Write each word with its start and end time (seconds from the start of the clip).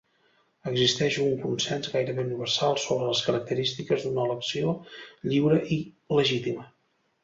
Existeix 0.69 1.17
un 1.25 1.35
consens 1.43 1.91
gairebé 1.97 2.25
universal 2.29 2.75
sobre 2.87 3.13
les 3.13 3.23
característiques 3.29 4.09
d'una 4.09 4.27
elecció 4.27 4.77
lliure 5.31 5.65
i 5.79 5.83
legítima. 6.21 6.73